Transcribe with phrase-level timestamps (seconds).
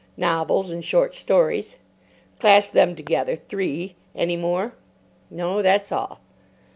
[0.17, 1.75] "Novels and short stories."
[2.39, 3.93] "Class them together—three.
[4.15, 4.73] Any more?
[5.29, 6.19] "No; that's all."